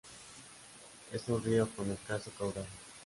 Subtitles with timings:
[1.11, 2.65] Es un río con escaso caudal.